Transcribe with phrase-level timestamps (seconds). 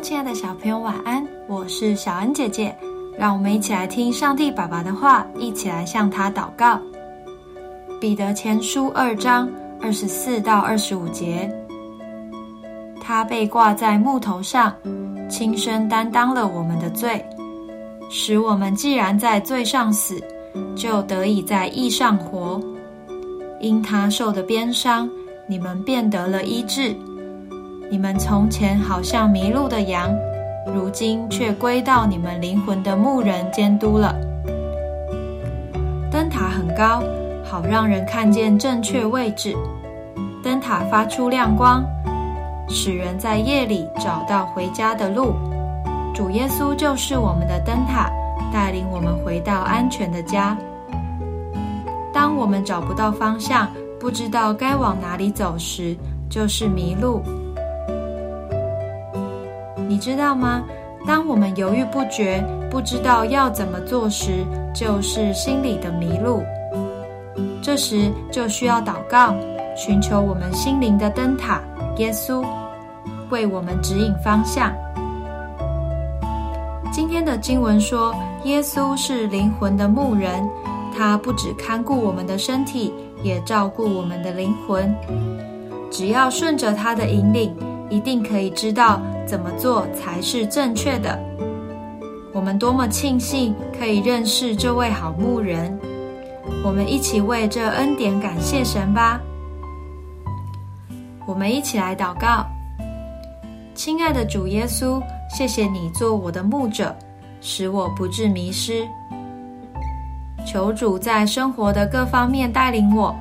[0.00, 1.26] 亲爱的小朋友，晚安！
[1.48, 2.74] 我是小恩姐姐，
[3.18, 6.80] 让我们一起来听上帝爸爸的话，一起来向他祷告。
[8.00, 9.50] 彼得前书二章
[9.80, 11.50] 二十四到二十五节，
[13.00, 14.72] 他被挂在木头上，
[15.28, 17.22] 亲身担当了我们的罪，
[18.08, 20.22] 使我们既然在罪上死，
[20.76, 22.60] 就得以在义上活。
[23.60, 25.10] 因他受的鞭伤，
[25.48, 26.94] 你们便得了医治。
[27.90, 30.14] 你们从前好像迷路的羊，
[30.74, 34.14] 如今却归到你们灵魂的牧人监督了。
[36.10, 37.02] 灯塔很高，
[37.42, 39.56] 好让人看见正确位置。
[40.42, 41.82] 灯塔发出亮光，
[42.68, 45.32] 使人在夜里找到回家的路。
[46.14, 48.10] 主耶稣就是我们的灯塔，
[48.52, 50.54] 带领我们回到安全的家。
[52.12, 53.66] 当我们找不到方向，
[53.98, 55.96] 不知道该往哪里走时，
[56.28, 57.22] 就是迷路。
[59.88, 60.62] 你知道吗？
[61.06, 66.42] 当我们犹豫不决、不知道要怎么做时，就是心里的迷路。
[67.62, 69.34] 这时就需要祷告，
[69.74, 71.62] 寻求我们心灵的灯塔——
[71.96, 72.44] 耶稣，
[73.30, 74.74] 为我们指引方向。
[76.92, 78.14] 今天的经文说，
[78.44, 80.46] 耶稣是灵魂的牧人，
[80.94, 82.92] 他不只看顾我们的身体，
[83.22, 84.94] 也照顾我们的灵魂。
[85.90, 87.56] 只要顺着他的引领。
[87.90, 91.18] 一定可以知道怎么做才是正确的。
[92.32, 95.78] 我们多么庆幸可以认识这位好牧人，
[96.64, 99.20] 我们一起为这恩典感谢神吧。
[101.26, 102.46] 我们一起来祷告：
[103.74, 106.96] 亲爱的主耶稣，谢谢你做我的牧者，
[107.42, 108.82] 使我不致迷失。
[110.46, 113.14] 求主在生活的各方面带领我，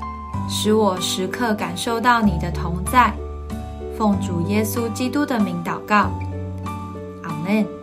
[0.47, 3.13] 使我时刻感受到你的同在。
[3.97, 6.11] 奉主耶稣基督的名祷告，
[7.23, 7.76] 阿门。